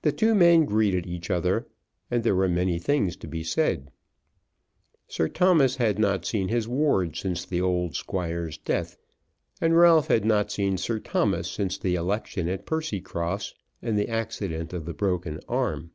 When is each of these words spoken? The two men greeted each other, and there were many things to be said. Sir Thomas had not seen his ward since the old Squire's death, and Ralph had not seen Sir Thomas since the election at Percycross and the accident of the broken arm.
The 0.00 0.10
two 0.10 0.34
men 0.34 0.64
greeted 0.64 1.06
each 1.06 1.30
other, 1.30 1.68
and 2.10 2.24
there 2.24 2.34
were 2.34 2.48
many 2.48 2.78
things 2.78 3.14
to 3.16 3.26
be 3.28 3.44
said. 3.44 3.90
Sir 5.06 5.28
Thomas 5.28 5.76
had 5.76 5.98
not 5.98 6.24
seen 6.24 6.48
his 6.48 6.66
ward 6.66 7.14
since 7.14 7.44
the 7.44 7.60
old 7.60 7.94
Squire's 7.94 8.56
death, 8.56 8.96
and 9.60 9.76
Ralph 9.76 10.08
had 10.08 10.24
not 10.24 10.50
seen 10.50 10.78
Sir 10.78 10.98
Thomas 10.98 11.50
since 11.50 11.76
the 11.76 11.94
election 11.94 12.48
at 12.48 12.64
Percycross 12.64 13.52
and 13.82 13.98
the 13.98 14.08
accident 14.08 14.72
of 14.72 14.86
the 14.86 14.94
broken 14.94 15.40
arm. 15.46 15.90